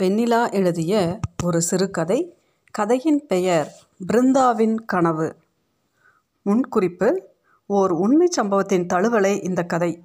வெண்ணிலா 0.00 0.52
எழுதிய 0.52 1.18
ஒரு 1.44 1.60
சிறுகதை. 1.60 2.34
கதையின் 2.70 3.26
பெயர் 3.26 3.72
பிருந்தாவின் 4.12 4.74
கனவு. 4.86 5.36
முன்குறிப்பு 6.46 7.18
ஓர் 7.66 7.90
உண்மைச் 7.90 8.32
சம்பவத்தின் 8.32 8.86
தழுவலே 8.86 9.44
இந்த 9.44 9.62
கதை. 9.62 10.02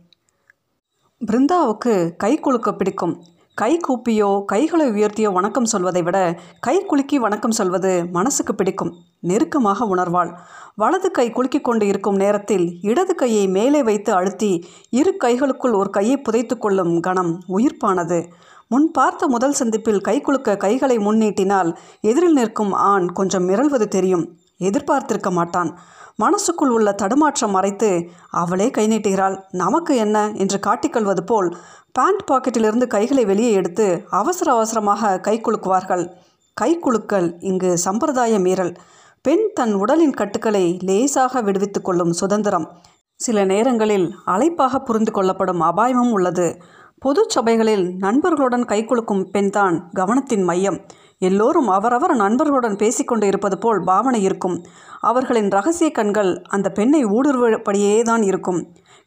பிருந்தாவுக்கு 1.26 2.16
கை 2.16 2.40
குலுக்க 2.40 2.72
பிடிக்கும். 2.72 3.24
கை 3.54 3.80
கூப்பியோ 3.88 4.46
கைகளை 4.46 4.90
உயர்த்தியோ 4.90 5.34
வணக்கம் 5.34 5.66
சொல்வதை 5.66 6.04
விட 6.04 6.40
கை 6.60 6.86
குலுக்கி 6.86 7.20
வணக்கம் 7.20 7.52
சொல்வது 7.52 8.06
மனசுக்கு 8.06 8.56
பிடிக்கும். 8.56 8.96
நெருக்கமாக 9.20 9.96
உணர்வாள். 9.96 10.38
வலது 10.76 11.12
கை 11.12 11.32
குலுக்கிக் 11.32 11.64
கொண்டு 11.64 11.88
இருக்கும் 11.88 12.16
நேரத்தில் 12.16 12.80
இடது 12.82 13.16
கையை 13.16 13.48
மேலே 13.48 13.84
வைத்து 13.84 14.14
அழுத்தி 14.14 14.66
இரு 14.90 15.18
கைகளுக்குள் 15.24 15.74
ஒரு 15.74 15.90
கையை 15.90 16.18
புதைத்து 16.18 16.58
கொள்ளும் 16.58 17.00
கணம் 17.00 17.40
உயிர்ப்பானது. 17.48 18.28
முன் 18.68 18.92
பார்த்த 18.92 19.28
முதல் 19.28 19.52
சந்திப்பில் 19.52 20.02
கை 20.02 20.22
குலுக்க 20.22 20.58
கைகளை 20.58 20.98
முன்னீட்டினால் 20.98 21.76
எதிரில் 22.02 22.34
நிற்கும் 22.34 22.72
ஆண் 22.72 23.08
கொஞ்சம் 23.12 23.50
மிரள்வது 23.50 23.88
தெரியும். 23.88 24.38
எதிர்பார்த்திருக்க 24.58 25.32
மாட்டான். 25.32 25.80
மனசுக்குள் 26.16 26.70
உள்ள 26.70 26.92
தடுமாற்றம் 26.92 27.52
மறைத்து 27.52 28.10
அவளே 28.30 28.70
கை 28.70 28.88
நீட்டுகிறாள். 28.88 29.42
நமக்கு 29.52 29.96
என்ன? 29.96 30.32
என்று 30.36 30.60
காட்டிக்கொள்வது 30.68 31.22
போல் 31.26 31.58
பேண்ட் 31.92 32.24
பாக்கெட்டிலிருந்து 32.32 32.88
கைகளை 32.88 33.26
வெளியே 33.26 33.52
எடுத்து 33.52 34.06
அவசர 34.10 34.52
அவசரமாக 34.52 35.20
கை 35.20 35.42
குலுக்குவார்கள். 35.42 36.10
கை 36.54 36.80
குலுக்கல் 36.80 37.40
இங்கு 37.40 37.78
சம்பிரதாய 37.78 38.40
மீறல். 38.40 38.76
பெண் 39.22 39.52
தன் 39.54 39.74
உடலின் 39.74 40.14
கட்டுக்களை 40.14 40.80
லேசாக 40.82 41.42
விடுவித்து 41.42 41.82
கொள்ளும் 41.82 42.14
சுதந்திரம். 42.14 42.72
சில 43.16 43.46
நேரங்களில் 43.46 44.16
அழைப்பாக 44.26 44.80
புரிந்து 44.80 45.12
கொள்ளப்படும் 45.12 45.60
அபாயமும் 45.60 46.12
உள்ளது. 46.12 46.62
பொது 47.02 47.26
சபைகளில் 47.28 47.96
நண்பர்களுடன் 47.98 48.66
கை 48.66 48.86
குலுக்கும் 48.86 49.24
பெண்தான் 49.32 49.90
கவனத்தின் 49.94 50.44
மையம். 50.44 50.78
எல்லோரும் 51.20 51.68
அவரவர் 51.68 52.14
நண்பர்களுடன் 52.16 52.76
பேசிக்கொண்டு 52.76 53.28
இருப்பது 53.28 53.58
போல் 53.58 53.84
பாவனை 53.84 54.22
இருக்கும். 54.24 54.56
அவர்களின் 55.02 55.50
ரகசிய 55.50 55.92
கண்கள் 55.92 56.42
அந்த 56.50 56.70
பெண்ணை 56.70 57.06
ஊடுருவபடியே 57.06 58.02
தான் 58.02 58.22
இருக்கும். 58.22 58.60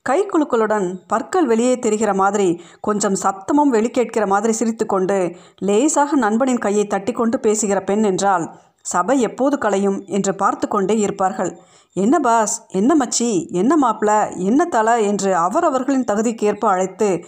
கை 0.02 0.26
குழுக்களுடன் 0.26 0.86
பற்கள் 1.06 1.46
வெளியே 1.46 1.78
தெரிகிற 1.78 2.14
மாதிரி 2.14 2.60
கொஞ்சம் 2.80 3.18
சத்தமும் 3.22 3.72
வெளிக்கேட்கிற 3.72 4.26
மாதிரி 4.26 4.52
சிரித்துக்கொண்டு 4.52 5.36
லேசாக 5.58 6.16
நண்பனின் 6.16 6.58
கையை 6.58 6.86
தட்டிக்கொண்டு 6.86 7.40
பேசுகிற 7.40 7.80
பெண் 7.82 8.02
என்றால் 8.02 8.46
சபை 8.80 9.20
எப்போது 9.20 9.58
களையும் 9.58 9.98
என்று 10.06 10.34
பார்த்து 10.34 10.68
கொண்டே 10.68 10.98
இருப்பார்கள். 10.98 11.58
என்ன 11.96 12.20
பாஸ்? 12.20 12.66
என்ன 12.68 12.94
மச்சி? 12.94 13.50
என்ன 13.52 13.72
மாப்பிள? 13.82 14.36
என்ன 14.36 14.64
தலை? 14.64 15.06
என்று 15.06 15.36
அவரவர்களின் 15.36 16.08
தகுதிக்கு 16.12 16.44
ஏற்ப 16.44 16.68
அழைத்து 16.68 17.24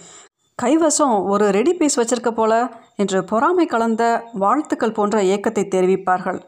கைவசம் 0.61 1.13
ஒரு 1.23 1.45
ரெடி 1.49 1.73
பீஸ் 1.73 1.99
வச்சிருக்க 1.99 2.31
போல 2.31 2.53
என்று 2.95 3.19
பொறாமை 3.23 3.65
கலந்த 3.65 4.03
வாழ்த்துக்கள் 4.33 4.91
போன்ற 4.91 5.21
ஏக்கத்தை 5.33 5.63
தெரிவிப்பார்கள். 5.75 6.39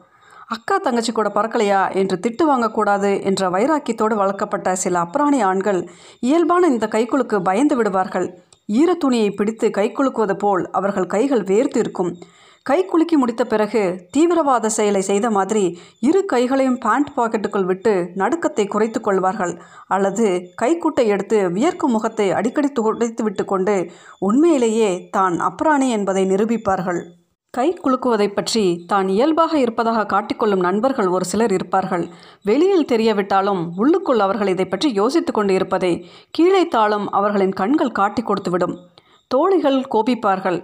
அக்கா 0.47 0.75
தங்கச்சி 0.77 1.11
கூட 1.11 1.29
பறக்கலையா 1.29 1.79
என்று 1.91 2.15
திட்டு 2.25 2.43
வாங்கக்கூடாது 2.49 3.11
என்ற 3.23 3.49
வைராக்கியத்தோடு 3.49 4.15
வளர்க்கப்பட்ட 4.15 4.75
சில 4.75 4.99
அப்ராணி 4.99 5.39
ஆண்கள் 5.43 5.79
இயல்பான 6.19 6.67
இந்த 6.67 6.87
கைக்குலுக்கு 6.87 7.39
பயந்து 7.43 7.75
விடுவார்கள். 7.75 8.27
ஈரத்துணியை 8.81 9.31
பிடித்து 9.35 9.69
கைக்குலுக்குவது 9.69 10.35
போல் 10.37 10.69
அவர்கள் 10.71 11.11
கைகள் 11.15 11.43
வேர்த்து 11.43 11.77
இருக்கும். 11.77 12.11
கை 12.69 12.77
குலுக்கி 12.89 13.15
முடித்த 13.21 13.43
பிறகு 13.51 13.81
தீவிரவாத 14.15 14.69
செயலை 14.75 14.99
செய்த 15.07 15.27
மாதிரி 15.37 15.63
இரு 16.07 16.19
கைகளையும் 16.33 16.77
பேண்ட் 16.83 17.09
பாக்கெட்டுக்குள் 17.15 17.65
விட்டு 17.69 17.93
நடுக்கத்தை 18.21 18.65
குறைத்து 18.73 18.99
கொள்வார்கள். 19.07 19.53
அல்லது 19.95 20.27
கைக்குட்டை 20.61 21.03
எடுத்து 21.13 21.37
வியர்க்கும் 21.55 21.93
முகத்தை 21.95 22.27
அடிக்கடி 22.37 22.69
துடைத்து 22.77 23.23
விட்டு 23.27 23.43
கொண்டு 23.49 23.75
உண்மையிலேயே 24.27 24.91
தான் 25.15 25.35
அப்ராணி 25.47 25.87
என்பதை 25.97 26.23
நிரூபிப்பார்கள். 26.29 27.01
கை 27.53 27.67
குலுக்குவதை 27.85 28.27
பற்றி 28.37 28.63
தான் 28.91 29.09
இயல்பாக 29.15 29.53
இருப்பதாக 29.63 30.05
காட்டிக்கொள்ளும் 30.13 30.63
நண்பர்கள் 30.67 31.09
ஒரு 31.15 31.27
சிலர் 31.31 31.55
இருப்பார்கள். 31.57 32.05
வெளியில் 32.49 32.89
தெரியவிட்டாலும் 32.93 33.61
உள்ளுக்குள் 33.81 34.23
அவர்கள் 34.27 34.51
இதை 34.53 34.67
பற்றி 34.67 34.91
யோசித்து 35.01 35.33
கொண்டு 35.39 35.55
இருப்பதை 35.59 35.91
கீழே 36.37 36.63
தாளும் 36.77 37.09
அவர்களின் 37.19 37.53
கண்கள் 37.61 37.97
காட்டி 37.99 38.23
கொடுத்துவிடும். 38.29 38.77
தோழிகள் 39.31 39.79
கோபிப்பார்கள். 39.95 40.61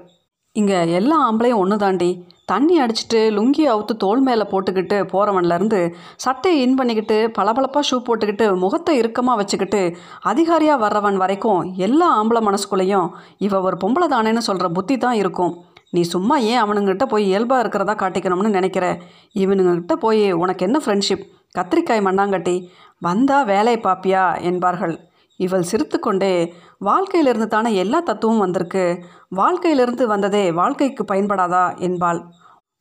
இங்கே 0.55 0.77
எல்லா 0.89 1.31
ஆம்பளையும் 1.31 1.53
ஒன்று 1.53 1.77
தாண்டி 1.77 2.09
தண்ணி 2.45 2.75
அடிச்சிட்டு 2.81 3.19
லுங்கி 3.31 3.63
அவுத்து 3.67 3.93
தோல் 3.97 4.21
மேலே 4.21 4.45
போட்டுக்கிட்டு 4.51 4.97
போகிறவன்லேருந்து 5.11 5.79
சட்டையை 6.15 6.61
இன் 6.61 6.75
பண்ணிக்கிட்டு 6.75 7.31
பளபளப்பாக 7.31 7.83
ஷூ 7.89 7.97
போட்டுக்கிட்டு 8.07 8.55
முகத்தை 8.55 8.97
இறுக்கமாக 8.97 9.37
வச்சுக்கிட்டு 9.37 9.81
அதிகாரியாக 10.21 10.81
வர்றவன் 10.85 11.17
வரைக்கும் 11.17 11.61
எல்லா 11.77 12.23
ஆம்பளை 12.23 12.41
மனசுக்குள்ளேயும் 12.47 13.07
இவ 13.37 13.61
ஒரு 13.61 13.77
பொம்பளை 13.81 14.07
தானேன்னு 14.09 14.37
சொல்கிற 14.37 14.69
புத்தி 14.69 14.97
தான் 14.97 15.13
இருக்கும். 15.13 15.53
நீ 15.91 16.01
சும்மா 16.01 16.37
ஏன் 16.37 16.61
அவனுங்கிட்ட 16.63 17.05
போய் 17.05 17.23
இயல்பாக 17.23 17.59
இருக்கிறதா 17.59 17.93
காட்டிக்கணும்னு 17.93 18.49
நினைக்கிற? 18.49 18.85
இவனுங்கிட்ட 19.35 19.93
போய் 19.93 20.31
உனக்கு 20.31 20.65
என்ன 20.65 20.81
ஃப்ரெண்ட்ஷிப் 20.85 21.23
கத்திரிக்காய் 21.57 22.07
மண்ணாங்கட்டி 22.07 22.55
வந்தா 23.01 23.43
வேலையை 23.43 23.81
பாப்பியா? 23.83 24.41
என்பார்கள். 24.41 24.95
இவள் 25.39 25.61
சிரித்துக்கொண்டே 25.61 26.53
வாழ்க்கையிலிருந்து 26.79 27.47
தானே 27.47 27.75
எல்லா 27.75 27.99
தத்துவமும் 27.99 28.41
வந்திருக்கு. 28.41 29.03
வாழ்க்கையிலிருந்து 29.29 30.07
வந்ததே 30.07 30.51
வாழ்க்கைக்கு 30.51 31.05
பயன்படாதா? 31.13 31.77
என்பாள். 31.77 32.21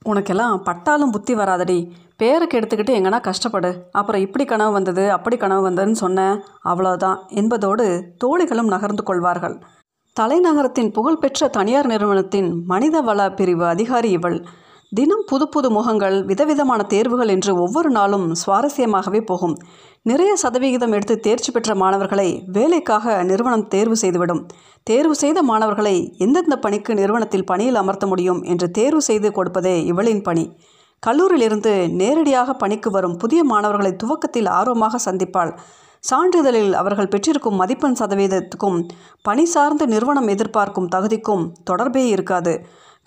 உனக்கெல்லாம் 0.05 0.63
பட்டாலும் 0.63 1.11
புத்தி 1.11 1.35
வராதடி. 1.35 1.93
பேருக்கு 2.17 2.59
எடுத்துக்கிட்டு 2.59 2.97
எங்கன்னா 2.99 3.21
கஷ்டப்படு. 3.21 3.83
அப்புறம் 3.93 4.21
இப்படி 4.21 4.45
கனவு 4.45 4.73
வந்தது 4.73 5.13
அப்படி 5.13 5.37
கனவு 5.37 5.71
வந்ததுன்னு 5.71 6.01
சொன்னேன் 6.05 6.43
அவ்வளோதான் 6.65 7.27
என்பதோடு 7.29 8.15
தோழிகளும் 8.25 8.69
நகர்ந்து 8.69 9.03
கொள்வார்கள். 9.03 9.59
தலைநகரத்தின் 10.21 10.93
புகழ்பெற்ற 10.93 11.49
தனியார் 11.49 11.87
நிறுவனத்தின் 11.87 12.65
மனிதவள 12.69 13.35
பிரிவு 13.35 13.67
அதிகாரி 13.67 14.11
இவள். 14.11 14.45
தினம் 14.93 15.25
புது 15.27 15.49
புது 15.49 15.71
முகங்கள் 15.71 16.15
விதவிதமான 16.25 16.83
தேர்வுகள் 16.83 17.29
என்று 17.29 17.53
ஒவ்வொரு 17.57 17.91
நாளும் 17.91 18.25
சுவாரஸ்யமாகவே 18.35 19.21
போகும். 19.21 19.55
நிறைய 20.03 20.37
சதவிகிதம் 20.37 20.93
எடுத்து 20.93 21.17
தேர்ச்சி 21.21 21.51
பெற்ற 21.53 21.75
மாணவர்களை 21.75 22.27
வேலைக்காக 22.47 23.23
நிறுவனம் 23.23 23.67
தேர்வு 23.69 23.97
செய்துவிடும். 23.97 24.41
தேர்வு 24.83 25.15
செய்த 25.15 25.43
மாணவர்களை 25.43 25.95
எந்தெந்த 26.19 26.57
பணிக்கு 26.59 26.95
நிறுவனத்தில் 26.95 27.45
பணியில் 27.45 27.75
அமர்த்த 27.75 28.07
முடியும் 28.07 28.41
என்று 28.43 28.71
தேர்வு 28.71 29.03
செய்து 29.03 29.31
கொடுப்பதே 29.33 29.85
இவளின் 29.85 30.23
பணி. 30.23 30.47
கல்லூரியிலிருந்து 31.07 31.75
நேரடியாக 32.01 32.55
பணிக்கு 32.55 32.91
வரும் 32.91 33.17
புதிய 33.17 33.45
மாணவர்களை 33.45 33.93
துவக்கத்தில் 33.97 34.47
ஆர்வமாக 34.47 35.11
சந்திப்பாள். 35.11 35.55
சான்றிதழில் 36.05 36.73
அவர்கள் 36.73 37.09
பெற்றிருக்கும் 37.09 37.57
மதிப்பெண் 37.57 38.01
சதவீதத்துக்கும் 38.01 38.81
பணி 39.23 39.45
சார்ந்த 39.45 39.87
நிறுவனம் 39.87 40.29
எதிர்பார்க்கும் 40.29 40.91
தகுதிக்கும் 40.97 41.47
தொடர்பே 41.65 42.09
இருக்காது. 42.09 42.55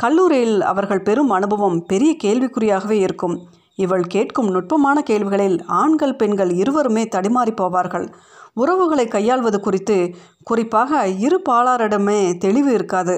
கல்லூரியில் 0.01 0.61
அவர்கள் 0.61 1.01
பெரும் 1.01 1.29
அனுபவம் 1.29 1.85
பெரிய 1.85 2.11
கேள்விக்குறியாகவே 2.23 2.97
இருக்கும். 2.97 3.35
இவள் 3.75 4.03
கேட்கும் 4.03 4.49
நுட்பமான 4.49 5.01
கேள்விகளில் 5.01 5.57
ஆண்கள் 5.65 6.15
பெண்கள் 6.15 6.51
இருவருமே 6.51 7.03
தடிமாறி 7.03 7.53
போவார்கள். 7.61 8.07
உறவுகளை 8.53 9.07
கையாள்வது 9.07 9.59
குறித்து 9.59 9.97
குறிப்பாக 10.43 11.07
இரு 11.07 11.41
பாலாரிடமே 11.49 12.37
தெளிவு 12.37 12.73
இருக்காது. 12.73 13.15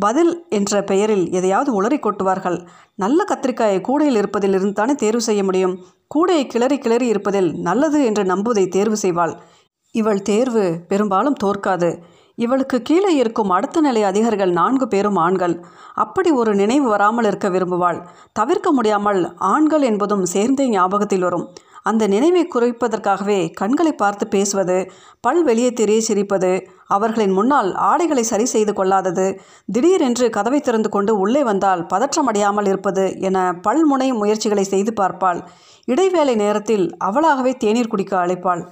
பதில் 0.00 0.32
என்ற 0.48 0.82
பெயரில் 0.82 1.30
எதையாவது 1.30 1.70
உளறி 1.72 1.98
கொட்டுவார்கள். 1.98 2.58
நல்ல 2.94 3.24
கத்திரிக்காயை 3.28 3.80
கூடையில் 3.80 4.18
இருப்பதிலிருந்து 4.22 4.72
தானே 4.72 4.94
தேர்வு 4.94 5.20
செய்ய 5.20 5.44
முடியும். 5.44 5.76
கூடையை 6.14 6.46
கிளறி 6.46 6.78
கிளறி 6.78 7.06
இருப்பதில் 7.06 7.52
நல்லது 7.60 8.04
என்று 8.04 8.24
நம்புவதை 8.24 8.68
தேர்வு 8.68 8.96
செய்வாள். 9.02 9.34
இவள் 9.94 10.22
தேர்வு 10.22 10.64
பெரும்பாலும் 10.88 11.40
தோற்காது. 11.44 11.90
இவளுக்கு 12.38 12.78
கீழே 12.82 13.10
இருக்கும் 13.16 13.50
அடுத்த 13.50 13.80
நிலை 13.80 14.02
அதிகாரிகள் 14.02 14.52
நான்கு 14.60 14.86
பேரும் 14.88 15.18
ஆண்கள். 15.24 15.54
அப்படி 15.94 16.30
ஒரு 16.40 16.52
நினைவு 16.54 16.88
வராமல் 16.88 17.24
இருக்க 17.24 17.48
விரும்புவாள். 17.48 18.00
தவிர்க்க 18.32 18.70
முடியாமல் 18.72 19.20
ஆண்கள் 19.52 19.86
என்பதும் 19.90 20.24
சேர்ந்தே 20.34 20.66
ஞாபகத்தில் 20.68 21.20
வரும். 21.20 21.46
அந்த 21.90 22.04
நினைவை 22.06 22.42
குறைப்பதற்காகவே 22.44 23.38
கண்களை 23.60 23.90
பார்த்து 23.92 24.24
பேசுவது 24.28 24.76
பல் 25.20 25.42
வெளியே 25.44 25.70
தெரிய 25.72 26.00
சிரிப்பது 26.06 26.52
அவர்களின் 26.86 27.34
முன்னால் 27.38 27.68
ஆடைகளை 27.88 28.24
சரி 28.30 28.46
செய்து 28.52 28.72
கொள்ளாதது 28.72 29.26
திடீரென்று 29.74 30.26
கதவை 30.36 30.60
திறந்து 30.60 30.88
கொண்டு 30.88 31.12
உள்ளே 31.18 31.42
வந்தால் 31.42 31.82
பதற்றமடையாமல் 31.92 32.68
இருப்பது 32.68 33.04
என 33.20 33.38
பல்முனை 33.66 34.08
முயற்சிகளை 34.20 34.64
செய்து 34.64 34.92
பார்ப்பாள். 35.00 35.40
இடைவேளை 35.88 36.34
நேரத்தில் 36.34 36.86
அவளாகவே 37.04 37.52
தேநீர் 37.56 37.92
குடிக்க 37.94 38.14
அழைப்பாள். 38.24 38.62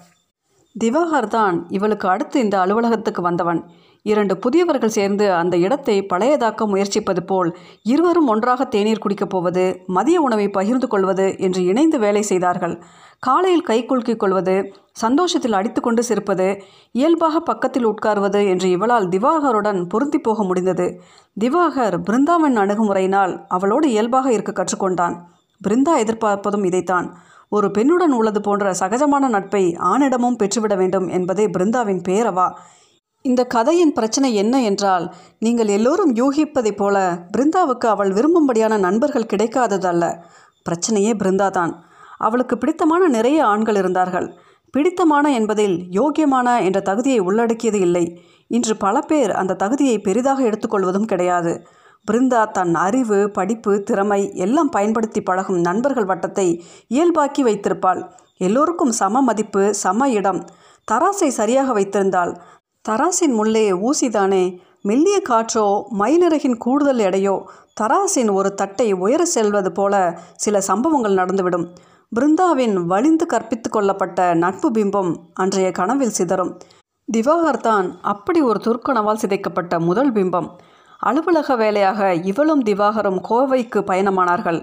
திவாகர் 0.80 1.28
தான் 1.28 1.66
இவளுக்கு 1.69 2.08
அடுத்து 2.08 2.40
இந்த 2.40 2.56
அலுவலகத்துக்கு 2.58 3.22
வந்தவன். 3.22 3.60
இரண்டு 4.02 4.38
புதியவர்கள் 4.38 4.94
சேர்ந்து 4.96 5.32
அந்த 5.32 5.56
இடத்தை 5.56 6.06
பழையதாக்க 6.12 6.66
முயற்சிப்பது 6.66 7.20
போல் 7.26 7.56
இருவரும் 7.82 8.26
ஒன்றாக 8.26 8.64
தேநீர் 8.64 9.02
குடிக்கப் 9.04 9.28
போவது 9.28 9.64
மதிய 9.86 10.20
உணவை 10.20 10.48
பகிர்ந்து 10.48 10.88
கொள்வது 10.88 11.38
என்று 11.38 11.64
இணைந்து 11.64 11.98
வேலை 11.98 12.22
செய்தார்கள். 12.22 12.82
காலையில் 13.19 13.62
கை 13.62 13.84
குலுக்கிக் 13.84 14.16
கொள்வது 14.16 14.74
சந்தோஷத்தில் 14.92 15.52
அடித்துக்கொண்டு 15.52 16.02
சிரிப்பது 16.08 16.60
இயல்பாக 16.92 17.40
பக்கத்தில் 17.40 17.86
உட்கார்வது 17.86 18.48
என்று 18.48 18.70
இவளால் 18.70 19.08
திவாகருடன் 19.08 19.88
பொருந்தி 19.88 20.19
போக 20.19 20.42
முடிந்தது. 20.42 21.00
திவாகர் 21.40 21.96
பிருந்தாவன் 21.98 22.56
அணுகுமுறையினால் 22.56 23.34
அவளோடு 23.48 23.90
இயல்பாக 23.90 24.32
இருக்க 24.32 24.52
கற்றுக்கொண்டான். 24.52 25.16
பிருந்தா 25.60 25.94
எதிர்பார்ப்பதும் 25.96 26.64
இதைத்தான். 26.64 27.06
ஒரு 27.52 27.69
பெண்ணுடன் 27.78 28.14
உள்ளது 28.19 28.40
போன்ற 28.40 28.66
சகஜமான 28.72 29.28
நட்பை 29.28 29.64
ஆணிடமும் 29.93 30.38
பெற்றுவிட 30.43 30.75
வேண்டும் 30.76 31.08
என்பதே 31.08 31.44
பிருந்தாவின் 31.46 32.02
பேரவா. 32.08 32.46
இந்த 33.25 33.40
கதையின் 33.44 33.93
பிரச்சனை 33.93 34.34
என்ன 34.34 34.54
என்றால் 34.62 35.04
நீங்கள் 35.38 35.66
எல்லோரும் 35.66 36.12
யூகிப்பதைப் 36.14 36.76
போல 36.76 36.96
பிருந்தாவுக்கு 37.37 37.87
அவள் 37.87 38.12
விரும்பும்படியான 38.12 38.78
நண்பர்கள் 38.78 39.31
கிடைக்காததல்ல. 39.32 40.04
பிரச்சனையே 40.66 41.12
பிருந்தா 41.22 41.50
தான் 41.50 41.75
அவளுக்கு 42.19 42.56
பிடித்தமான 42.58 43.08
நிறைய 43.08 43.38
ஆண்கள் 43.46 43.75
இருந்தார்கள். 43.75 44.28
பிடித்தமான 44.75 45.26
என்பதில் 45.32 45.76
யோக்கியமான 45.90 46.48
என்ற 46.64 46.81
தகுதியை 46.81 47.19
உள்ளடக்கியது 47.19 47.81
இல்லை. 47.81 48.05
இன்று 48.50 48.76
பல 48.76 48.96
பேர் 49.00 49.32
அந்த 49.32 49.55
தகுதியை 49.55 49.98
பெரிதாக 49.98 50.43
எடுத்துக்கொள்வதும் 50.43 51.10
கிடையாது. 51.12 51.52
பிருந்தா 52.10 52.50
தன் 52.50 52.75
அறிவு 52.75 53.31
படிப்பு 53.31 53.82
திறமை 53.82 54.34
எல்லாம் 54.34 54.69
பயன்படுத்தி 54.69 55.22
பழகும் 55.22 55.60
நண்பர்கள் 55.60 56.04
வட்டத்தை 56.04 56.46
இயல்பாக்கி 56.87 57.43
வைத்திருப்பாள். 57.44 58.00
எல்லோருக்கும் 58.38 58.93
சம 58.93 59.22
மதிப்பு 59.22 59.75
சம 59.75 60.08
இடம். 60.10 60.40
தராசை 60.93 61.28
சரியாக 61.28 61.72
வைத்திருந்தால் 61.72 62.32
தராசின் 62.88 63.34
முள்ளே 63.38 63.66
ஊசிதானே? 63.88 64.44
மெல்லிய 64.82 65.22
காற்றோ 65.28 65.66
மயிலிறகின் 65.99 66.56
கூடுதல் 66.56 66.99
எடையோ? 66.99 67.37
தராசின் 67.81 68.31
ஒரு 68.32 68.55
தட்டை 68.55 68.93
உயர 68.93 69.25
செல்வது 69.25 69.72
போல 69.72 69.94
சில 70.37 70.60
சம்பவங்கள் 70.60 71.14
நடந்துவிடும். 71.14 71.66
பிருந்தாவின் 72.12 72.75
வலிந்து 72.87 73.26
கற்பித்து 73.26 73.70
கொள்ளப்பட்ட 73.70 74.34
நட்பு 74.34 74.70
பிம்பம் 74.70 75.12
அன்றைய 75.34 75.70
கனவில் 75.70 76.16
சிதறும். 76.19 76.52
திவாகர் 77.12 77.60
தான் 77.60 77.87
அப்படி 78.02 78.40
ஒரு 78.40 78.60
துர்க்கனவால் 78.64 79.22
சிதைக்கப்பட்ட 79.22 79.78
முதல் 79.78 80.12
பிம்பம். 80.12 80.50
அலுவலக 81.08 81.56
வேலையாக 81.56 82.00
இவளும் 82.31 82.62
திவாகரும் 82.62 83.20
கோவைக்கு 83.31 83.78
பயணமானார்கள். 83.87 84.60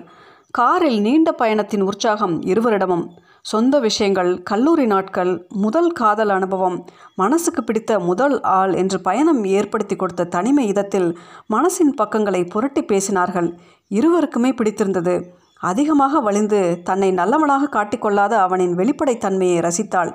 காரில் 0.52 1.00
நீண்ட 1.02 1.30
பயணத்தின் 1.32 1.82
உற்சாகம் 1.82 2.36
இருவரிடமும். 2.42 3.04
சொந்த 3.42 3.76
விஷயங்கள் 3.80 4.30
கல்லூரி 4.44 4.86
நாட்கள் 4.86 5.32
முதல் 5.56 5.92
காதல் 5.92 6.30
அனுபவம் 6.30 6.78
மனசுக்கு 7.16 7.64
பிடித்த 7.64 8.00
முதல் 8.00 8.36
ஆள் 8.42 8.74
என்று 8.74 8.98
பயணம் 9.02 9.42
ஏற்படுத்தி 9.58 9.96
கொடுத்த 9.96 10.30
தனிமை 10.36 10.66
இதத்தில் 10.68 11.10
மனசின் 11.50 11.94
பக்கங்களை 11.96 12.42
புரட்டி 12.44 12.84
பேசினார்கள். 12.84 13.50
இருவருக்குமே 13.92 14.54
பிடித்திருந்தது. 14.56 15.16
அதிகமாக 15.62 16.20
வலிந்து 16.20 16.62
தன்னை 16.84 17.12
நல்லவனாக 17.12 17.70
காட்டிக்கொள்ளாத 17.78 18.34
அவனின் 18.46 18.76
வெளிப்படைத்தன்மையை 18.76 19.60
ரசித்தாள். 19.68 20.14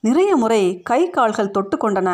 நிறைய 0.00 0.30
முறை 0.36 0.62
கை 0.82 1.02
கால்கள் 1.10 1.54
தொட்டு 1.56 1.76
கொண்டன 1.76 2.10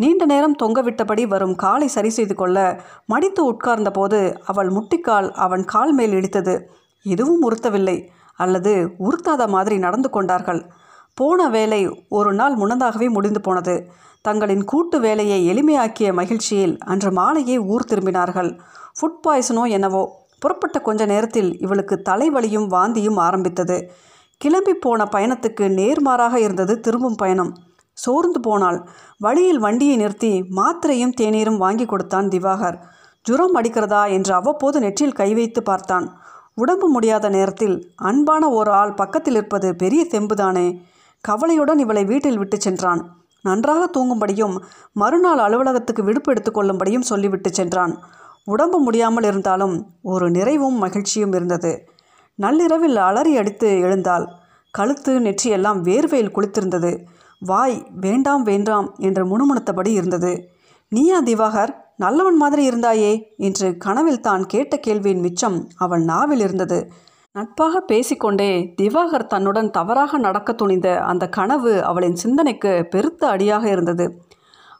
நீண்ட 0.00 0.24
நேரம் 0.24 0.56
தொங்கவிட்டபடி 0.62 1.26
வரும் 1.26 1.54
காலை 1.54 1.86
சரி 1.88 2.08
செய்து 2.08 2.34
கொள்ள 2.34 2.80
மடித்து 3.06 3.52
உட்கார்ந்தபோது 3.52 4.36
அவள் 4.44 4.68
முட்டிக்கால் 4.68 5.30
அவன் 5.30 5.64
கால் 5.64 5.92
மேல் 5.92 6.12
இடித்தது. 6.12 6.60
எதுவும் 7.02 7.50
உறுத்தவில்லை. 7.50 8.06
அல்லது 8.36 8.90
உறுத்தாத 8.98 9.48
மாதிரி 9.48 9.78
நடந்து 9.78 10.10
கொண்டார்கள். 10.10 10.66
போன 11.14 11.48
வேலை 11.48 12.06
ஒரு 12.08 12.34
நாள் 12.34 12.54
முன்னதாகவே 12.54 13.08
முடிந்து 13.08 13.40
போனது. 13.40 13.88
தங்களின் 14.20 14.64
கூட்டு 14.64 15.00
வேலையை 15.00 15.38
எளிமையாக்கிய 15.48 16.12
மகிழ்ச்சியில் 16.12 16.78
அன்று 16.78 17.12
மாலையே 17.12 17.58
ஊர் 17.58 17.88
திரும்பினார்கள். 17.88 18.58
ஃபுட் 19.00 19.20
பாய்சனோ 19.28 19.68
என்னவோ 19.68 20.26
புறப்பட்ட 20.38 20.80
கொஞ்ச 20.80 21.06
நேரத்தில் 21.06 21.58
இவளுக்கு 21.58 22.02
தலைவலியும் 22.08 22.68
வாந்தியும் 22.68 23.16
ஆரம்பித்தது. 23.16 23.90
கிளம்பி 24.36 24.74
போன 24.74 25.04
பயணத்துக்கு 25.04 25.68
நேர்மாறாக 25.80 26.34
இருந்தது 26.38 26.80
திரும்பும் 26.80 27.14
பயணம். 27.14 27.52
சோர்ந்து 27.98 28.40
போனாள். 28.40 28.78
வழியில் 29.18 29.58
வண்டியை 29.58 29.96
நிறுத்தி 29.96 30.32
மாத்திரையும் 30.56 31.14
தேநீரும் 31.20 31.56
வாங்கி 31.56 31.86
கொடுத்தான் 31.86 32.28
திவாகர். 32.28 32.78
ஜுரம் 33.22 33.54
அடிக்கிறதா? 33.54 34.02
என்று 34.10 34.32
அவ்வப்போது 34.34 34.80
நெற்றில் 34.80 35.12
கை 35.12 35.34
வைத்து 35.34 35.62
பார்த்தான். 35.62 36.06
உடம்பு 36.54 36.88
முடியாத 36.88 37.28
நேரத்தில் 37.28 37.76
அன்பான 37.96 38.50
ஒரு 38.50 38.70
ஆள் 38.70 38.94
பக்கத்தில் 38.94 39.34
இருப்பது 39.34 39.76
பெரிய 39.76 40.06
தெம்புதானே? 40.10 40.66
கவலையுடன் 41.20 41.78
இவளை 41.78 42.04
வீட்டில் 42.04 42.38
விட்டு 42.38 42.60
சென்றான். 42.60 43.02
நன்றாக 43.42 43.82
தூங்கும்படியும் 43.90 44.56
மறுநாள் 44.92 45.38
அலுவலகத்துக்கு 45.38 46.02
விடுப்பு 46.02 46.32
எடுத்துக்கொள்ளும்படியும் 46.32 47.08
சொல்லிவிட்டு 47.10 47.50
சென்றான். 47.52 47.94
உடம்பு 48.44 48.78
முடியாமல் 48.78 49.24
இருந்தாலும் 49.24 49.76
ஒரு 50.02 50.26
நிறைவும் 50.30 50.78
மகிழ்ச்சியும் 50.78 51.32
இருந்தது. 51.32 51.72
நள்ளிரவில் 52.38 52.96
அலறி 52.96 53.32
அடித்து 53.36 53.68
எழுந்தாள். 53.80 54.26
கழுத்து 54.70 55.12
நெற்றியெல்லாம் 55.20 55.80
வேர்வையில் 55.88 56.34
குளித்திருந்தது. 56.34 56.92
வாய் 57.40 57.86
வேண்டாம் 58.00 58.42
வேண்டாம் 58.42 58.94
என்று 58.98 59.22
முணுமுணுத்தபடி 59.24 59.88
இருந்தது. 59.88 60.50
நீயா 60.88 61.22
திவாகர் 61.22 61.72
நல்லவன் 61.96 62.36
மாதிரி 62.36 62.70
இருந்தாயே? 62.70 63.36
என்று 63.36 63.76
கனவில் 63.76 64.20
தான் 64.20 64.46
கேட்ட 64.46 64.80
கேள்வியின் 64.86 65.20
மிச்சம் 65.20 65.68
அவள் 65.76 66.04
நாவில் 66.04 66.40
இருந்தது. 66.40 66.92
நட்பாக 67.32 67.80
பேசிக்கொண்டே 67.80 68.74
திவாகர் 68.82 69.26
தன்னுடன் 69.26 69.70
தவறாக 69.70 70.18
நடக்க 70.18 70.52
துணிந்த 70.52 71.00
அந்த 71.00 71.28
கனவு 71.28 71.84
அவளின் 71.84 72.14
சிந்தனைக்கு 72.14 72.86
பெருத்த 72.90 73.28
அடியாக 73.28 73.68
இருந்தது. 73.68 74.06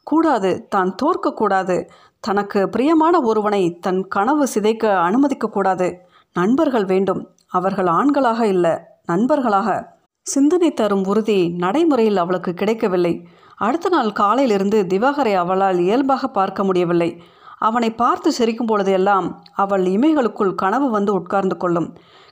கூடாது 0.02 0.68
தான் 0.68 0.94
தோற்கக்கூடாது 1.02 1.88
தனக்கு 2.20 2.68
பிரியமான 2.68 3.20
ஒருவனை 3.20 3.78
தன் 3.78 4.08
கனவு 4.08 4.46
சிதைக்க 4.54 4.84
அனுமதிக்கக்கூடாது 5.08 5.92
நண்பர்கள் 6.32 6.84
வேண்டும். 6.84 7.28
அவர்கள் 7.46 7.86
ஆண்களாக 7.86 8.40
இல்லை 8.42 8.74
நண்பர்களாக. 9.06 9.97
சிந்தனை 10.32 10.70
தரும் 10.80 11.04
உறுதி 11.10 11.40
நடைமுறையில் 11.64 12.20
அவளுக்கு 12.22 12.52
கிடைக்கவில்லை. 12.54 13.14
அடுத்த 13.58 13.88
நாள் 13.88 14.10
காலையிலிருந்து 14.20 14.78
திவாகரை 14.92 15.34
அவளால் 15.34 15.78
இயல்பாக 15.86 16.28
பார்க்க 16.38 16.64
முடியவில்லை. 16.64 17.10
அவனை 17.58 17.90
பார்த்து 18.02 18.28
சிரிக்கும் 18.32 18.70
பொழுதெல்லாம் 18.70 19.28
அவள் 19.54 19.84
இமைகளுக்குள் 19.94 20.52
கனவு 20.54 20.88
வந்து 20.90 21.12
உட்கார்ந்து 21.12 21.56
கொள்ளும். 21.56 21.88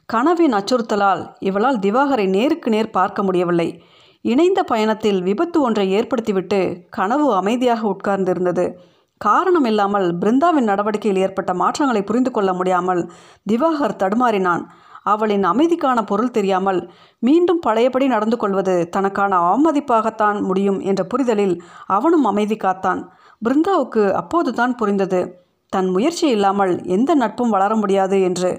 கனவின் 0.08 0.56
அச்சுறுத்தலால் 0.58 1.22
இவளால் 1.48 1.78
திவாகரை 1.78 2.26
நேருக்கு 2.36 2.70
நேர் 2.70 2.94
பார்க்க 2.98 3.22
முடியவில்லை. 3.22 3.68
இணைந்த 4.24 4.60
பயணத்தில் 4.62 5.20
விபத்து 5.22 5.58
ஒன்றை 5.60 5.86
ஏற்படுத்திவிட்டு 5.98 6.60
கனவு 6.96 7.26
அமைதியாக 7.34 7.82
உட்கார்ந்திருந்தது. 7.94 8.66
காரணம் 9.20 9.66
இல்லாமல் 9.70 10.06
பிருந்தாவின் 10.22 10.68
நடவடிக்கையில் 10.70 11.20
ஏற்பட்ட 11.26 11.50
மாற்றங்களை 11.54 12.02
புரிந்து 12.02 12.30
கொள்ள 12.30 12.50
முடியாமல் 12.52 13.02
திவாகர் 13.50 14.00
தடுமாறினான். 14.02 14.64
அவளின் 15.12 15.44
அமைதிக்கான 15.44 15.98
பொருள் 16.02 16.34
தெரியாமல் 16.36 16.80
மீண்டும் 17.22 17.60
பழையபடி 17.60 18.06
நடந்து 18.06 18.36
கொள்வது 18.36 18.74
தனக்கான 18.96 19.32
அவமதிப்பாகத்தான் 19.42 20.38
முடியும் 20.42 20.80
என்ற 20.80 21.02
புரிதலில் 21.04 21.56
அவனும் 21.96 22.24
அமைதி 22.24 22.56
காத்தான். 22.56 23.00
பிருந்தாவுக்கு 23.42 24.04
அப்போதுதான் 24.12 24.74
புரிந்தது. 24.74 25.20
தன் 25.72 25.88
முயற்சி 25.88 26.26
இல்லாமல் 26.28 26.74
எந்த 26.96 27.10
நட்பும் 27.14 27.50
வளர 27.50 27.72
முடியாது 27.76 28.16
என்று. 28.22 28.50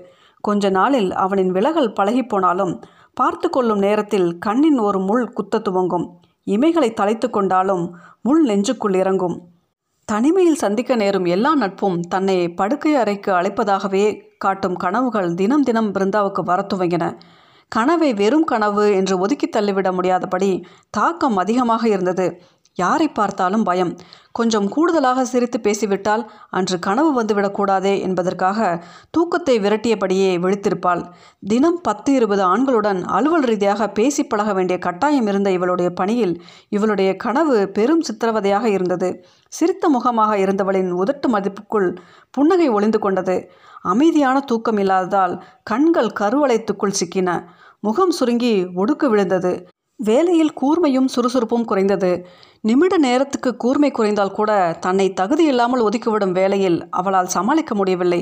கொஞ்ச 0.44 0.70
நாளில் 0.70 1.10
அவனின் 1.24 1.52
விலகல் 1.52 1.96
பழகிப்போனாலும் 2.00 2.74
பார்த்து 3.18 3.48
கொள்ளும் 3.50 3.80
நேரத்தில் 3.80 4.28
கண்ணின் 4.38 4.80
ஒரு 4.80 5.00
முள் 5.00 5.26
குத்த 5.30 5.60
துவங்கும். 5.60 6.06
இமைகளை 6.48 6.90
தலைத்து 6.94 7.28
கொண்டாலும் 7.30 7.86
முள் 8.22 8.44
நெஞ்சுக்குள் 8.46 8.96
இறங்கும். 8.96 9.38
தனிமையில் 10.08 10.56
சந்திக்க 10.56 10.96
நேரும் 10.96 11.26
எல்லா 11.26 11.56
நட்பும் 11.56 11.96
தன்னை 12.00 12.36
படுக்கை 12.50 12.96
அறைக்கு 12.96 13.32
அழைப்பதாகவே 13.32 14.04
காட்டும் 14.38 14.76
கனவுகள் 14.76 15.34
தினம் 15.34 15.64
தினம் 15.64 15.90
பிருந்தாவுக்கு 15.94 16.42
வர 16.44 16.66
துவங்கின. 16.74 17.06
கனவை 17.72 18.14
வெறும் 18.14 18.44
கனவு 18.44 18.86
என்று 18.94 19.16
ஒதுக்கி 19.18 19.48
தள்ளிவிட 19.48 19.92
முடியாதபடி 19.92 20.66
தாக்கம் 20.90 21.38
அதிகமாக 21.38 21.84
இருந்தது. 21.88 22.28
யாரை 22.78 23.08
பார்த்தாலும் 23.10 23.64
பயம். 23.64 23.92
கொஞ்சம் 24.32 24.68
கூடுதலாக 24.70 25.26
சிரித்து 25.26 25.58
பேசிவிட்டால் 25.60 26.24
அன்று 26.50 26.80
கனவு 26.80 27.12
வந்துவிடக்கூடாதே 27.22 27.94
என்பதற்காக 28.02 28.60
தூக்கத்தை 29.12 29.56
விரட்டியபடியே 29.60 30.32
விழித்திருப்பாள். 30.44 31.02
தினம் 31.48 31.80
பத்து 31.82 32.14
இருபது 32.14 32.44
ஆண்களுடன் 32.44 33.00
அலுவல் 33.18 33.42
ரீதியாக 33.42 33.88
பேசி 33.90 34.24
பழக 34.24 34.54
வேண்டிய 34.54 34.80
கட்டாயம் 34.80 35.28
இருந்த 35.28 35.52
இவளுடைய 35.52 35.92
பணியில் 35.94 36.36
இவளுடைய 36.70 37.16
கனவு 37.16 37.56
பெரும் 37.70 38.04
சித்திரவதையாக 38.04 38.66
இருந்தது. 38.66 39.10
சிரித்த 39.54 39.90
முகமாக 39.90 40.38
இருந்தவளின் 40.38 40.92
உதட்டு 41.02 41.30
மதிப்புக்குள் 41.30 41.90
புன்னகை 42.32 42.70
ஒளிந்து 42.70 43.00
கொண்டது. 43.00 43.38
அமைதியான 43.84 44.38
தூக்கம் 44.40 44.78
இல்லாததால் 44.78 45.34
கண்கள் 45.64 46.12
கருவளைத்துக்குள் 46.20 46.98
சிக்கின. 47.00 47.30
முகம் 47.80 48.12
சுருங்கி 48.12 48.54
ஒடுக்கு 48.76 49.08
விழுந்தது. 49.10 49.52
வேலையில் 50.00 50.54
கூர்மையும் 50.62 51.08
சுறுசுறுப்பும் 51.16 51.66
குறைந்தது. 51.66 52.10
நிமிட 52.68 52.94
நேரத்துக்கு 52.98 53.50
கூர்மை 53.56 53.90
குறைந்தால் 53.92 54.38
கூட 54.38 54.52
தன்னை 54.80 55.06
தகுதியில்லாமல் 55.22 55.84
ஒதுக்கிவிடும் 55.88 56.36
வேலையில் 56.40 56.78
அவளால் 56.90 57.34
சமாளிக்க 57.36 57.76
முடியவில்லை. 57.76 58.22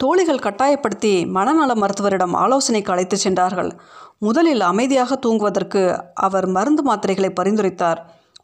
தோழிகள் 0.00 0.44
கட்டாயப்படுத்தி 0.46 1.12
மனநல 1.36 1.72
மருத்துவரிடம் 1.74 2.34
ஆலோசனைக்கு 2.42 2.92
அழைத்து 2.92 3.16
சென்றார்கள். 3.16 3.70
முதலில் 4.18 4.62
அமைதியாக 4.70 5.16
தூங்குவதற்கு 5.16 5.82
அவர் 6.26 6.46
மருந்து 6.56 6.84
மாத்திரைகளை 6.88 7.30
பரிந்துரைத்தார். 7.40 8.00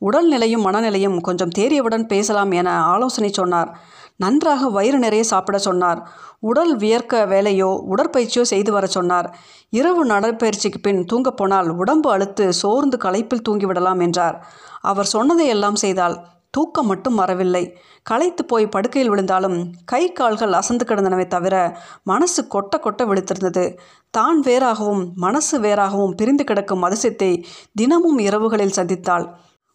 உடல்நிலையும் 0.07 0.65
மனநிலையும் 0.67 1.19
கொஞ்சம் 1.21 1.55
தேறியவுடன் 1.59 2.07
பேசலாம் 2.13 2.51
என 2.51 2.71
ஆலோசனை 2.95 3.31
சொன்னார். 3.33 3.71
நன்றாக 4.17 4.69
வயிறு 4.69 4.99
நிறைய 4.99 5.25
சாப்பிட 5.25 5.59
சொன்னார். 5.59 6.01
உடல் 6.41 6.77
வியர்க்க 6.77 7.25
வேலையோ 7.27 7.71
உடற்பயிற்சியோ 7.93 8.43
செய்து 8.43 8.73
வர 8.73 8.87
சொன்னார். 8.87 9.29
இரவு 9.71 10.05
நடைப்பயிற்சிக்கு 10.07 10.81
பின் 10.83 11.05
தூங்கப் 11.05 11.37
போனால் 11.37 11.69
உடம்பு 11.71 12.11
அழுத்து 12.11 12.53
சோர்ந்து 12.53 12.99
களைப்பில் 13.05 13.47
தூங்கிவிடலாம் 13.49 14.03
என்றார். 14.03 14.39
அவர் 14.83 15.07
சொன்னதை 15.07 15.47
எல்லாம் 15.47 15.75
செய்தால் 15.75 16.17
தூக்கம் 16.51 16.87
மட்டும் 16.87 17.15
வரவில்லை. 17.15 17.63
களைத்து 18.03 18.45
போய் 18.45 18.67
படுக்கையில் 18.67 19.11
விழுந்தாலும் 19.11 19.57
கை 19.85 20.13
கால்கள் 20.13 20.53
அசந்து 20.53 20.85
கிடந்தனவே 20.85 21.27
தவிர 21.27 21.55
மனசு 22.03 22.43
கொட்ட 22.55 22.75
கொட்ட 22.77 23.05
விழுத்திருந்தது. 23.07 23.65
தான் 24.11 24.39
வேறாகவும் 24.43 25.03
மனசு 25.15 25.61
வேறாகவும் 25.61 26.15
பிரிந்து 26.15 26.45
கிடக்கும் 26.45 26.83
அதிசயத்தை 26.83 27.31
தினமும் 27.75 28.19
இரவுகளில் 28.19 28.77
சந்தித்தாள். 28.77 29.27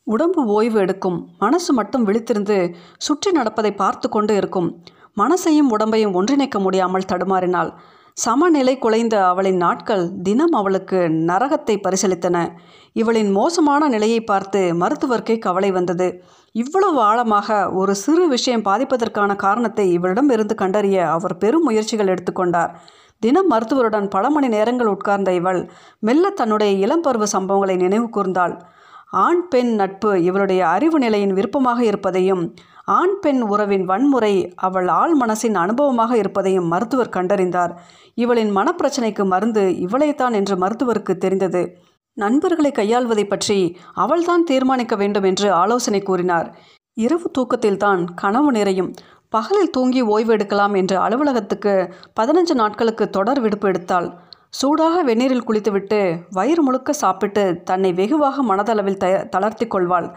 உடம்பு 0.08 0.42
ஓய்வு 0.48 0.78
எடுக்கும். 0.80 1.18
மனசு 1.38 1.72
மட்டும் 1.74 2.06
விழித்திருந்து 2.08 2.58
சுற்றி 2.98 3.30
நடப்பதை 3.32 3.72
பார்த்து 3.76 4.08
கொண்டு 4.10 4.34
இருக்கும். 4.36 4.70
மனசையும் 5.18 5.72
உடம்பையும் 5.76 6.16
ஒன்றிணைக்க 6.20 6.60
முடியாமல் 6.60 7.10
தடுமாறினாள். 7.12 7.72
சமநிலை 8.18 8.74
குலைந்த 8.76 9.16
அவளின் 9.28 9.60
நாட்கள் 9.66 10.04
தினம் 10.24 10.56
அவளுக்கு 10.60 11.00
நரகத்தை 11.30 11.76
பரிசளித்தன. 11.78 12.38
இவளின் 12.94 13.32
மோசமான 13.32 13.88
நிலையை 13.88 14.20
பார்த்து 14.24 14.62
மருத்துவர்க்கே 14.74 15.36
கவலை 15.38 15.70
வந்தது. 15.72 16.08
இவ்வளவு 16.56 17.00
ஆழமாக 17.02 17.60
ஒரு 17.72 17.94
சிறு 17.96 18.26
விஷயம் 18.28 18.66
பாதிப்பதற்கான 18.66 19.36
காரணத்தை 19.46 19.86
இவளிடம் 19.92 20.30
இருந்து 20.30 20.56
கண்டறிய 20.56 20.98
அவர் 21.10 21.36
பெரும் 21.38 21.68
முயற்சிகள் 21.70 22.12
எடுத்துக்கொண்டார் 22.16 22.74
தினம் 23.22 23.50
மருத்துவருடன் 23.54 24.08
பல 24.08 24.26
மணி 24.30 24.48
நேரங்கள் 24.48 24.94
உட்கார்ந்த 24.96 25.32
இவள் 25.34 25.60
மெல்ல 26.00 26.32
தன்னுடைய 26.40 26.72
இளம்பருவ 26.86 27.26
சம்பவங்களை 27.36 27.76
நினைவு 27.76 28.08
கூர்ந்தாள். 28.16 28.56
ஆண் 29.14 29.48
பெண் 29.48 29.76
நட்பு 29.76 30.24
இவளுடைய 30.24 30.68
அறிவு 30.68 31.00
நிலையின் 31.00 31.34
விருப்பமாக 31.34 31.84
இருப்பதையும் 31.84 32.44
ஆண் 32.86 33.16
பெண் 33.20 33.42
உறவின் 33.42 33.86
வன்முறை 33.86 34.54
அவள் 34.56 34.88
ஆள் 34.88 35.18
மனசின் 35.18 35.56
அனுபவமாக 35.56 36.12
இருப்பதையும் 36.14 36.68
மருத்துவர் 36.68 37.14
கண்டறிந்தார். 37.16 37.74
இவளின் 38.14 38.56
மனப்பிரச்சனைக்கு 38.56 39.24
மருந்து 39.26 39.64
இவளைத்தான் 39.70 40.34
என்று 40.34 40.56
மருத்துவருக்கு 40.56 41.18
தெரிந்தது. 41.18 41.62
நண்பர்களை 42.18 42.72
கையாள்வதை 42.72 43.26
பற்றி 43.28 43.78
அவள்தான் 43.94 44.44
தீர்மானிக்க 44.44 44.96
வேண்டும் 44.96 45.24
என்று 45.24 45.54
ஆலோசனை 45.54 46.02
கூறினார். 46.02 46.58
இரவு 46.98 47.32
தூக்கத்தில்தான் 47.38 48.02
கனவு 48.16 48.52
நிறையும். 48.52 48.94
பகலில் 49.30 49.70
தூங்கி 49.70 50.02
ஓய்வு 50.02 50.34
எடுக்கலாம் 50.34 50.74
என்று 50.74 50.98
அலுவலகத்துக்கு 50.98 51.74
பதினஞ்சு 52.20 52.54
நாட்களுக்கு 52.54 53.10
தொடர் 53.10 53.40
விடுப்பு 53.40 53.68
எடுத்தாள். 53.72 54.10
சூடாக 54.54 54.96
வெந்நீரில் 55.08 55.46
குளித்துவிட்டு 55.48 56.00
வயிறு 56.38 56.62
முழுக்க 56.68 56.94
சாப்பிட்டு 57.02 57.44
தன்னை 57.70 57.90
வெகுவாக 58.00 58.44
மனதளவில் 58.50 59.00
த 59.04 59.08
தளர்த்தி 59.34 59.66
கொள்வாள். 59.74 60.08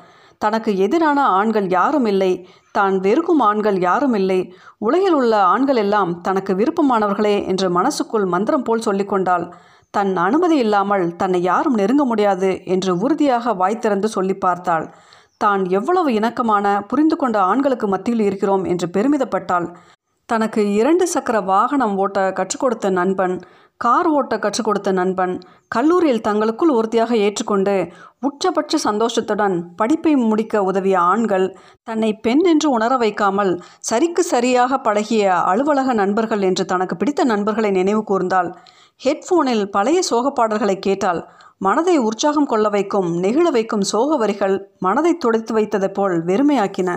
தனக்கு 0.43 0.71
எதிரான 0.85 1.19
ஆண்கள் 1.39 1.69
யாரும் 1.77 2.09
இல்லை. 2.13 2.33
தான் 2.77 2.95
வெறுக்கும் 3.05 3.43
ஆண்கள் 3.49 3.79
யாரும் 3.87 4.17
இல்லை. 4.21 4.41
உலகில் 4.87 5.17
உள்ள 5.21 5.35
ஆண்கள் 5.53 5.81
எல்லாம் 5.85 6.13
தனக்கு 6.27 6.53
விருப்பமானவர்களே 6.61 7.37
என்று 7.53 7.69
மனசுக்குள் 7.79 8.27
மந்திரம் 8.35 8.67
போல் 8.69 8.87
சொல்லிக்கொண்டாள் 8.89 9.47
தன் 9.95 10.13
அனுமதி 10.27 10.57
இல்லாமல் 10.65 11.05
தன்னை 11.21 11.41
யாரும் 11.51 11.79
நெருங்க 11.81 12.05
முடியாது 12.13 12.51
என்று 12.75 12.93
உறுதியாக 13.05 13.55
வாய் 13.61 13.83
திறந்து 13.85 14.09
சொல்லி 14.17 14.35
பார்த்தாள். 14.45 14.87
தான் 15.41 15.63
எவ்வளவு 15.79 16.09
இணக்கமான 16.19 16.67
புரிந்து 16.91 17.17
கொண்ட 17.23 17.37
ஆண்களுக்கு 17.51 17.87
மத்தியில் 17.95 18.25
இருக்கிறோம் 18.29 18.65
என்று 18.73 18.87
பெருமிதப்பட்டாள். 18.97 19.69
தனக்கு 20.29 20.61
இரண்டு 20.81 21.05
சக்கர 21.15 21.37
வாகனம் 21.53 21.95
ஓட்ட 22.03 22.19
கற்றுக் 22.39 22.63
கொடுத்த 22.63 22.91
நண்பன் 22.99 23.35
கார் 23.81 24.09
ஓட்ட 24.09 24.35
கற்றுக் 24.39 24.67
கொடுத்த 24.67 24.91
நண்பன் 24.93 25.33
கல்லூரியில் 25.69 26.23
தங்களுக்குள் 26.23 26.71
ஒருத்தியாக 26.71 27.17
ஏற்றுக்கொண்டு 27.17 27.75
உச்சபட்ச 28.19 28.77
சந்தோஷத்துடன் 28.79 29.57
படிப்பை 29.77 30.13
முடிக்க 30.17 30.63
உதவிய 30.65 30.97
ஆண்கள் 31.01 31.47
தன்னை 31.83 32.11
பெண் 32.17 32.45
என்று 32.45 32.71
உணர 32.71 32.97
வைக்காமல் 32.97 33.53
சரிக்கு 33.91 34.21
சரியாக 34.25 34.79
பழகிய 34.79 35.35
அலுவலக 35.45 35.95
நண்பர்கள் 35.95 36.41
என்று 36.41 36.65
தனக்கு 36.65 36.97
பிடித்த 36.97 37.25
நண்பர்களை 37.25 37.71
நினைவு 37.71 38.03
கூர்ந்தால் 38.03 38.51
ஹெட்ஃபோனில் 39.01 39.65
பழைய 39.67 40.01
சோக 40.03 40.31
பாடல்களை 40.31 40.79
கேட்டால் 40.79 41.23
மனதை 41.59 41.97
உற்சாகம் 41.99 42.47
கொள்ள 42.47 42.69
வைக்கும் 42.69 43.11
நெகிழ 43.19 43.51
வைக்கும் 43.51 43.85
சோக 43.85 44.17
வரிகள் 44.17 44.57
மனதை 44.79 45.13
துடைத்து 45.17 45.53
வைத்ததைப் 45.55 45.95
போல் 45.95 46.17
வெறுமையாக்கின. 46.25 46.91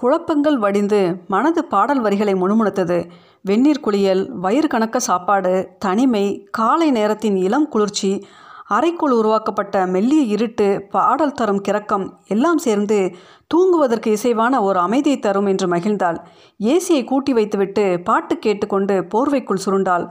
குழப்பங்கள் 0.00 0.58
வடிந்து 0.58 0.98
மனது 1.28 1.64
பாடல் 1.64 2.00
வரிகளை 2.00 2.34
முணுமுணுத்தது. 2.34 2.96
வெந்நீர் 3.48 3.80
குளியல் 3.80 4.22
வயிறு 4.44 4.68
கணக்க 4.74 4.96
சாப்பாடு 4.96 5.52
தனிமை 5.78 6.22
காலை 6.50 6.90
நேரத்தின் 6.90 7.36
இளம் 7.36 7.66
குளிர்ச்சி 7.68 8.10
அறைக்குள் 8.76 9.10
உருவாக்கப்பட்ட 9.10 9.86
மெல்லிய 9.86 10.22
இருட்டு 10.34 10.66
பாடல் 10.90 11.36
தரும் 11.38 11.62
கிறக்கம் 11.68 12.06
எல்லாம் 12.26 12.58
சேர்ந்து 12.58 12.98
தூங்குவதற்கு 13.46 14.10
இசைவான 14.16 14.60
ஒரு 14.60 14.78
அமைதியை 14.78 15.18
தரும் 15.18 15.46
என்று 15.46 15.66
மகிழ்ந்தாள். 15.74 16.18
ஏசியை 16.72 17.02
கூட்டி 17.04 17.32
வைத்துவிட்டு 17.32 17.84
பாட்டு 18.00 18.36
கேட்டுக்கொண்டு 18.38 18.96
போர்வைக்குள் 19.14 19.64
சுருண்டாள். 19.64 20.06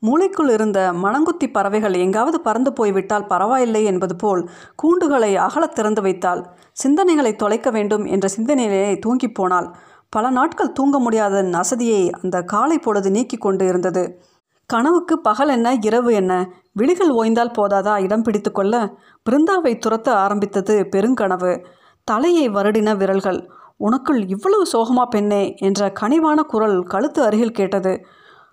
மூளைக்குள் 0.00 0.50
இருந்த 0.50 0.92
மணங்குத்தி 0.92 1.52
பறவைகள் 1.52 1.94
எங்காவது 1.94 2.40
பறந்து 2.40 2.72
போய்விட்டால் 2.72 3.26
பரவாயில்லை 3.26 3.84
என்பது 3.84 4.16
போல் 4.16 4.50
கூண்டுகளை 4.82 5.34
அகலத் 5.34 5.74
திறந்து 5.74 6.02
வைத்தாள். 6.02 6.46
சிந்தனைகளை 6.72 7.36
தொலைக்க 7.36 7.70
வேண்டும் 7.70 8.04
என்ற 8.04 8.28
சிந்தனையிலே 8.28 8.98
தூங்கிப் 8.98 9.34
போனாள். 9.34 9.74
பல 10.08 10.30
நாட்கள் 10.30 10.72
தூங்க 10.72 10.98
முடியாத 10.98 11.48
அசதியை 11.52 12.10
அந்த 12.10 12.42
காலை 12.42 12.78
பொழுது 12.78 13.10
நீக்கி 13.10 13.36
கொண்டு 13.36 13.66
இருந்தது. 13.66 14.22
கனவுக்கு 14.66 15.20
பகல் 15.20 15.48
என்ன 15.48 15.76
இரவு 15.80 16.14
என்ன? 16.14 16.52
விழிகள் 16.72 17.10
ஓய்ந்தால் 17.10 17.52
போதாதா? 17.52 18.02
இடம் 18.02 18.22
பிடித்து 18.22 18.52
கொள்ள 18.52 18.94
பிருந்தாவை 19.30 19.78
துரத்த 19.86 20.08
ஆரம்பித்தது 20.08 20.88
பெருங்கனவு. 20.90 21.64
தலையை 22.04 22.50
வருடின 22.50 22.96
விரல்கள். 22.96 23.50
உனக்குள் 23.76 24.28
இவ்வளவு 24.28 24.66
சோகமா 24.72 25.04
பெண்ணே 25.08 25.54
என்ற 25.56 25.92
கனிவான 26.00 26.42
குரல் 26.42 26.82
கழுத்து 26.82 27.22
அருகில் 27.22 27.52
கேட்டது. 27.52 28.06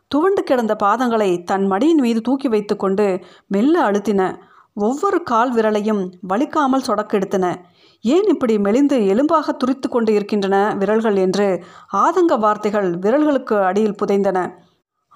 துவண்டு 0.08 0.44
கிடந்த 0.44 0.76
பாதங்களை 0.84 1.44
தன் 1.44 1.72
மடியின் 1.72 2.02
மீது 2.02 2.22
தூக்கி 2.22 2.48
வைத்துக்கொண்டு 2.48 3.20
மெல்ல 3.48 3.92
அழுத்தின. 3.92 4.38
ஒவ்வொரு 4.74 5.24
கால் 5.24 5.54
விரலையும் 5.54 6.12
வலிக்காமல் 6.30 6.86
சொடக்கெடுத்தன. 6.88 7.56
ஏன் 8.02 8.24
இப்படி 8.24 8.58
மெலிந்து 8.58 8.98
எலும்பாக 9.00 9.50
துரித்து 9.50 9.90
கொண்டு 9.90 10.14
இருக்கின்றன 10.14 10.76
விரல்கள் 10.80 11.16
என்று 11.16 11.64
ஆதங்க 11.94 12.40
வார்த்தைகள் 12.40 12.92
விரல்களுக்கு 13.00 13.64
அடியில் 13.64 13.96
புதைந்தன. 14.06 14.52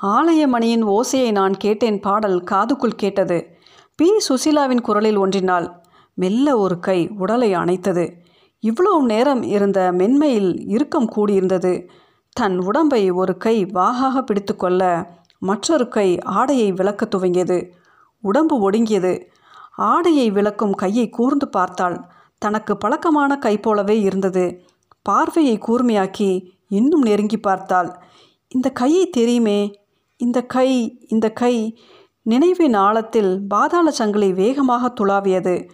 ஆலய 0.02 0.48
மணியின் 0.48 0.86
ஓசையை 0.86 1.32
நான் 1.32 1.54
கேட்டேன் 1.54 2.00
பாடல் 2.00 2.44
காதுக்குள் 2.52 2.96
கேட்டது. 2.96 3.48
பி. 3.96 4.12
சுசீலாவின் 4.30 4.82
குரலில் 4.82 5.18
ஒன்றினால் 5.18 5.82
மெல்ல 6.14 6.58
ஒரு 6.58 6.80
கை 6.80 7.10
உடலை 7.18 7.54
அணைத்தது. 7.56 8.12
இவ்வளவு 8.60 9.06
நேரம் 9.06 9.44
இருந்த 9.44 9.92
மென்மையில் 9.92 10.68
இறுக்கம் 10.68 11.10
கூடியிருந்தது. 11.16 11.88
தன் 12.38 12.60
உடம்பை 12.60 13.12
ஒரு 13.12 13.38
கை 13.38 13.66
வாகாக 13.66 14.22
பிடித்துக்கொள்ள 14.22 14.82
மற்றொரு 15.38 15.88
கை 15.88 16.20
ஆடையை 16.20 16.72
விளக்க 16.72 17.06
துவங்கியது. 17.06 17.58
உடம்பு 18.22 18.72
ஒடுங்கியது. 18.72 19.14
ஆடையை 19.76 20.30
விளக்கும் 20.32 20.72
கையை 20.72 21.10
கூர்ந்து 21.10 21.48
பார்த்தாள். 21.48 21.98
தனக்கு 22.38 22.78
பழக்கமான 22.78 23.38
கை 23.38 23.58
போலவே 23.58 24.00
இருந்தது. 24.00 24.66
பார்வையை 25.02 25.58
கூர்மையாக்கி 25.58 26.30
இன்னும் 26.68 27.02
நெருங்கி 27.02 27.40
பார்த்தாள். 27.40 27.90
இந்த 28.48 28.70
கையை 28.70 29.10
தெரியுமே? 29.10 29.60
இந்த 30.18 30.42
கை 30.42 30.70
இந்த 31.08 31.30
கை 31.32 31.54
நினைவின் 32.22 32.74
ஆழத்தில் 32.74 33.48
பாதாள 33.48 33.92
சங்கிலி 33.92 34.34
வேகமாக 34.34 34.94
துளாவியது. 35.00 35.70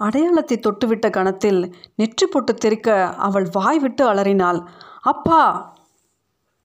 அடையாளத்தை 0.00 0.60
தொட்டுவிட்ட 0.60 1.10
கணத்தில் 1.10 1.74
நெற்றி 1.94 2.26
பொட்டு 2.26 2.54
தெறிக்க 2.54 2.88
அவள் 3.18 3.48
வாய் 3.52 3.78
விட்டு 3.78 4.04
அலறினாள். 4.08 4.60
அப்பா! 5.02 5.42